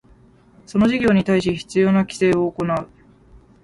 [0.65, 2.87] その事業に対し必要な規制を行う